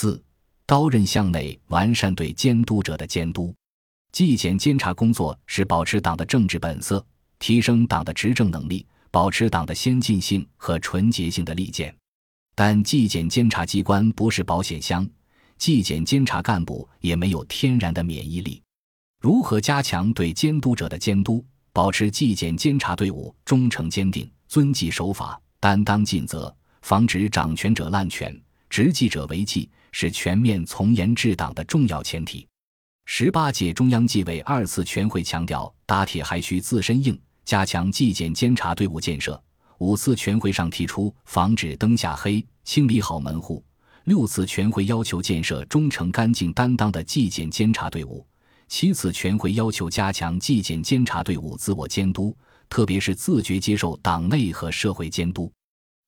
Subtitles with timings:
[0.00, 0.18] 四、
[0.64, 3.54] 刀刃向内，完善对监督者的监督。
[4.12, 7.04] 纪检监察工作是保持党的政治本色，
[7.38, 11.94] 提升党的执政能力，保持党的先进性和纯洁性的利剑。
[12.54, 15.06] 但纪检监察机关不是保险箱，
[15.58, 18.62] 纪检监察干部也没有天然的免疫力。
[19.20, 21.44] 如何加强对监督者的监督，
[21.74, 28.34] 保持纪检监察队伍忠诚坚定、遵纪守法、担当尽责，防止掌权者滥权、
[28.70, 32.46] 执纪者违纪，是全面从严治党的重要前提。
[33.04, 39.42] 十八届中央纪委二次全会强调，打铁还需自身硬，加强纪检监察队伍建设。
[39.78, 43.64] 五次全会上提出防止灯下黑，清理好门户。
[44.04, 48.24] 六次全会要求建设忠诚、干净、担当的纪检监察队伍。
[48.68, 52.36] 七次全会要求加强纪检监察队伍自我监督，
[52.68, 55.50] 特别是自觉接受党内和社会监督。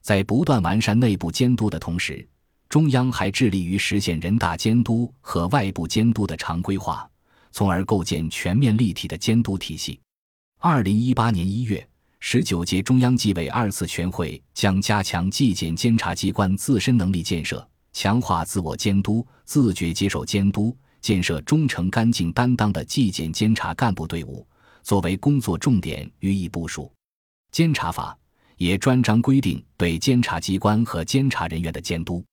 [0.00, 2.26] 在不断完善内部监督的同时，
[2.72, 7.06] 中央还致力于实现人大监督和外部监督的常规化，
[7.50, 10.00] 从而构建全面立体的监督体系。
[10.58, 11.86] 二零一八年一月。
[12.18, 24.46] 十九届中央纪委二次全会将加强纪检监察机关自身能力建设，强化自我监督、自觉接受监督，建设忠诚、干净、担当的纪检监察干部队伍，
[24.82, 26.90] 作为工作重点予以部署。
[27.50, 28.16] 监察法
[28.56, 32.24] 也专章规定对监察机关和监察人员的监督。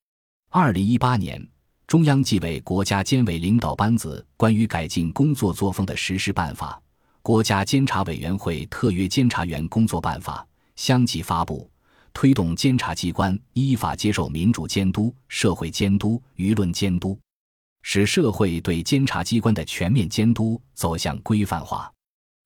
[0.52, 1.48] 二零一八年，
[1.86, 6.82] 中央纪委国家监委领导班子关于改进工作作风的实施办法。
[7.22, 10.44] 国家监察委员会特约监察员工作办法
[10.76, 11.70] 相继发布，
[12.14, 17.16] 推动监察机关依法接受民主监督、社会监督、舆论监督，
[17.84, 21.94] 使社会对监察机关的全面监督走向规范化。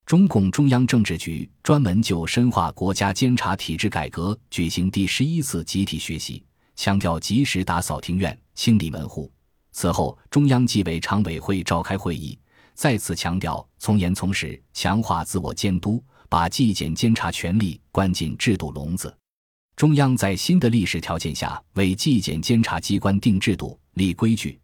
[0.06, 6.44] 中共中央政治局专门就深化国家监察体制改革举行第十一次集体学习，
[6.76, 9.32] 强调及时打扫庭院、清理门户。
[9.72, 12.38] 此后，中央纪委常委会召开会议。
[12.76, 19.16] 再次强调从严从实，强化自我监督，把纪检监察权力关进制度笼子。
[19.76, 24.60] 中央在新的历史条件下为纪检监察机关定制度、立规矩，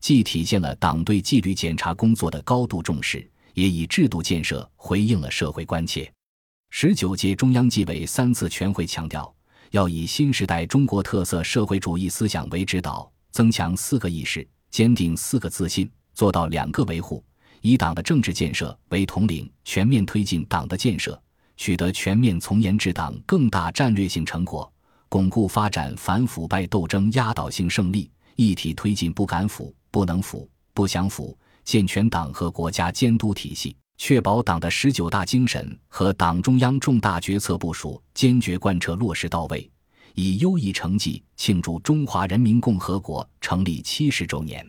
[0.00, 6.12] 既体现了党对纪律检查工作的高度重视，也以制度建设回应了社会关切。
[6.70, 9.32] 十九届中央纪委三次全会强调，
[9.72, 17.24] 要以新时代中国特色社会主义思想为指导，增强四个意识，坚定四个自信，做到两个维护。
[17.62, 21.18] 以党的政治建设为统领，全面推进党的建设，
[21.56, 24.70] 取得全面从严治党更大战略性成果，
[25.08, 31.34] 巩固发展反腐败斗争压倒性胜利，一体推进不敢腐、不能腐、不想腐，
[31.64, 39.70] 健全党和国家监督体系，确保党的十九大精神和党中央重大决策部署坚决贯彻落实到位，
[40.16, 44.66] 以优异成绩庆祝中华人民共和国成立七十周年。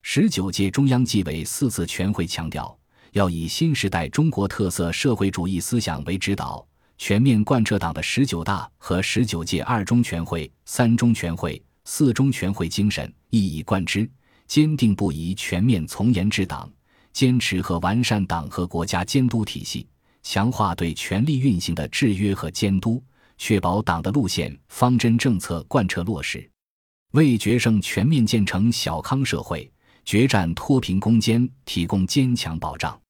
[0.00, 2.74] 十九届中央纪委四次全会强调，
[3.10, 6.66] 要以新时代中国特色社会主义思想为指导，
[6.96, 14.10] 全面贯彻党的十九大和十九届二中全会、三中全会、四中全会精神，一以贯之，
[14.46, 16.66] 坚定不移全面从严治党，
[17.12, 19.86] 坚持和完善党和国家监督体系，
[20.22, 23.02] 强化对权力运行的制约和监督，
[23.38, 26.48] 确保党的路线方针政策贯彻落实，
[27.12, 29.70] 为决胜全面建成小康社会。
[30.04, 33.00] 决战脱贫攻坚，提供坚强保障。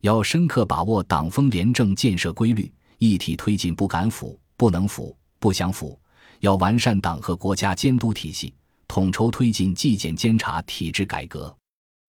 [0.00, 5.96] 要深刻把握党风廉政建设规律，一体推进不敢腐、不能腐、不想腐。
[6.40, 8.52] 要完善党和国家监督体系，
[8.88, 11.56] 统筹推进纪检监察体制改革。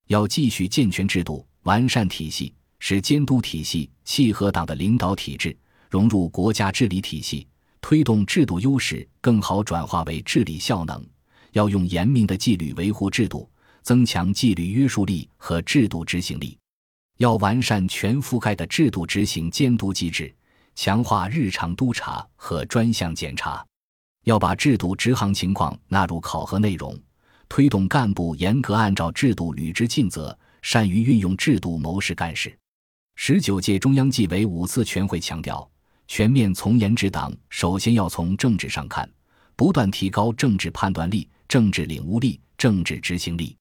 [0.07, 5.57] 要继续健全制度，完善体系，使监督体系契合党的领导体制，
[5.89, 7.47] 融入国家治理体系，
[7.81, 11.05] 推动制度优势更好转化为治理效能。
[11.51, 13.49] 要用严明的纪律维护制度。
[13.83, 16.57] 增强纪律约束力和制度执行力，
[17.17, 20.33] 要完善全覆盖的制度执行监督机制，
[20.73, 23.61] 强化日常督查和专项检查，
[24.23, 26.97] 要把制度执行情况纳入考核内容，
[27.55, 32.57] 推动干部严格按照制度履职尽责，善于运用制度谋事干事。
[33.15, 35.69] 十九届中央纪委五次全会强调，
[36.07, 39.07] 全面从严治党，首先要从政治上看，
[39.55, 43.55] 不断提高政治判断力、政治领悟力、政治执行力。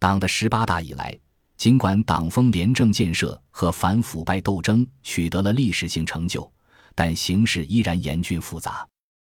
[0.00, 1.16] 党的十八大以来，
[1.56, 6.52] 尽管党风廉政建设和反腐败斗争取得了历史性成就，
[6.92, 8.84] 但形势依然严峻复杂。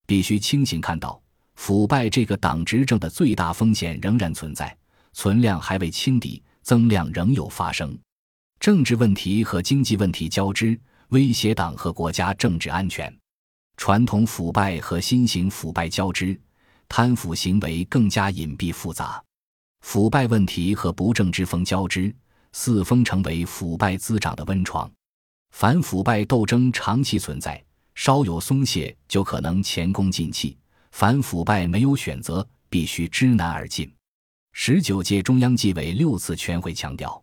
[0.07, 1.21] 必须清醒看到，
[1.59, 4.75] 腐败这个党执政的最大风险仍然存在，
[5.11, 7.95] 存量还未清理，增量仍有发生。
[8.61, 10.79] 政治问题和经济问题交织，
[11.09, 13.11] 威胁党和国家政治安全；
[13.75, 16.39] 传统腐败和新型腐败交织，
[16.87, 19.21] 贪腐行为更加隐蔽复杂。
[19.81, 22.15] 腐败问题和不正之风交织，
[22.53, 24.89] 四风成为腐败滋长的温床。
[25.51, 27.61] 反腐败斗争长期存在，
[27.95, 30.57] 稍有松懈就可能前功尽弃。
[30.91, 33.91] 反腐败没有选择，必须知难而进。
[34.53, 37.21] 十九届中央纪委六次全会强调，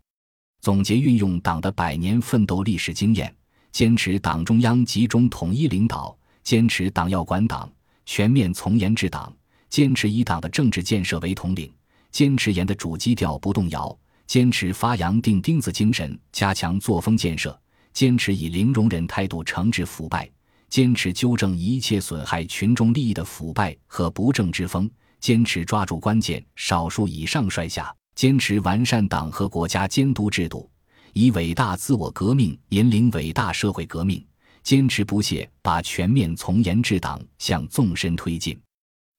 [0.60, 3.34] 总结运用党的百年奋斗历史经验，
[3.72, 7.70] 坚持党中央集中统一领导，坚持党要管党，
[8.06, 9.34] 全面从严治党，
[9.68, 11.70] 坚持以党的政治建设为统领，
[12.10, 13.96] 坚持严的主基调不动摇，
[14.26, 17.60] 坚持发扬钉钉子精神，加强作风建设，
[17.92, 20.30] 坚持以零容忍态度惩治腐败，
[20.68, 24.90] 坚持纠正一切损害群众利益的腐败和不正之风。
[25.18, 30.70] 坚持抓住关键，少数以上率下，坚持完善党和国家监督制度，
[31.14, 34.24] 以伟大自我革命引领伟大社会革命，
[34.62, 38.60] 坚持不懈把全面从严治党向纵深推进。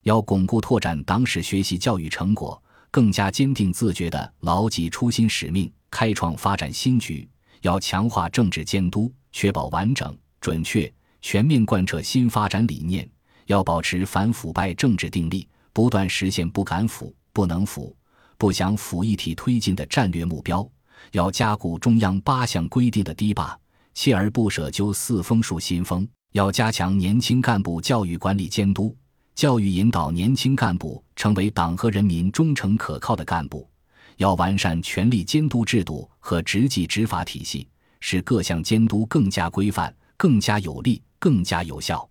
[0.04, 2.62] 要巩固拓展党史学习教育成果，
[2.92, 7.28] 更加坚定自觉地牢记初心使命，开创发展新局。
[7.64, 10.90] 要强化政治监督，确保完整、准确、
[11.28, 13.06] 全面贯彻新发展理念。
[13.48, 15.46] 要保持反腐败政治定力。
[15.74, 17.94] 不断实现不敢腐、不能腐、
[18.38, 20.66] 不想腐一体推进的战略目标，
[21.12, 23.60] 要加固中央八项规定的堤坝，
[23.94, 26.08] 锲而不舍揪四风树新风。
[26.32, 28.96] 要加强年轻干部教育管理监督，
[29.36, 33.70] 教育引导年轻干部成为党和人民忠诚可靠的干部。
[34.16, 37.68] 要完善权力监督制度和执纪执法体系，
[38.00, 42.08] 使各项监督更加规范、更加有力、更加有效。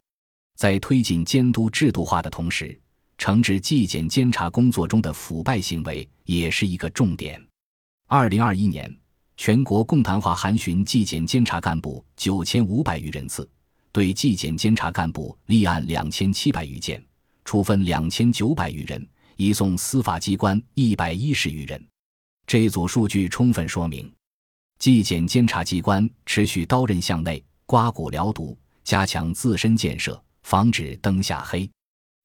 [0.57, 2.79] 在推进监督制度化的同时，
[3.19, 7.43] 惩治纪检监察工作中的腐败行为也是一个重点。
[8.07, 8.95] 二零二一年，
[9.37, 13.49] 全国共谈话函询纪检监察干部九千五百余人次，
[13.93, 17.05] 对纪检监察干部立案两千七百余件，
[17.45, 19.07] 处分两千九百余人，
[19.37, 21.87] 移送司法机关一百一十余人。
[22.47, 24.11] 这一组数据充分说明，
[24.79, 28.57] 纪检监察机关持续刀刃向内、刮骨疗毒，
[28.87, 31.69] 加强自身建设，防止灯下黑。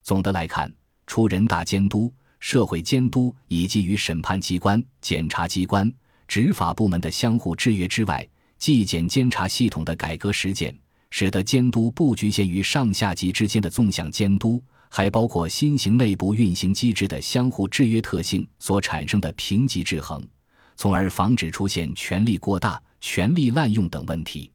[0.04, 0.72] 总的来看。
[1.08, 5.92] 除人大监督、社会监督以及与审判机关、检察机关、
[6.25, 8.25] 执法部门的相互制约之外，
[8.58, 10.74] 纪检监察系统的改革实践，
[11.10, 20.25] 使得监督不局限于上下级之间的纵向监督，还包括新型内部运行机制的相互制约特性所产生的平级制衡，
[20.78, 24.50] 从而防止出现权力过大、权力滥用等问题。